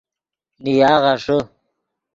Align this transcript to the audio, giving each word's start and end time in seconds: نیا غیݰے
نیا 0.63 0.91
غیݰے 1.03 1.37